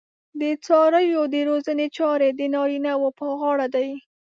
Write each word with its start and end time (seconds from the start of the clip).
د 0.41 0.43
څارویو 0.65 1.21
د 1.33 1.35
روزنې 1.49 1.87
چارې 1.97 2.29
د 2.39 2.41
نارینه 2.53 2.91
وو 2.99 3.09
پر 3.17 3.29
غاړه 3.39 3.67
دي. 3.75 3.89